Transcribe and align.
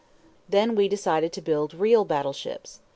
Then 0.49 0.73
we 0.73 0.87
decided 0.87 1.31
to 1.33 1.43
build 1.43 1.75
real 1.75 2.05
battle 2.05 2.33
ships. 2.33 2.81